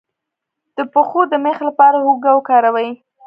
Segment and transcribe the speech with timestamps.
[0.77, 2.89] د پښو د میخ لپاره هوږه وکاروئ